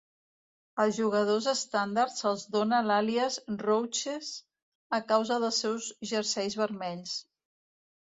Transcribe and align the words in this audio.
Als 0.83 0.95
jugadors 0.99 1.47
estàndard 1.51 2.15
se'ls 2.21 2.45
dona 2.55 2.79
l'àlies 2.87 3.37
"Rouches" 3.67 4.31
a 4.99 5.01
causa 5.13 5.37
dels 5.45 5.61
seus 5.65 5.91
jerseis 6.13 6.57
vermells. 6.63 7.15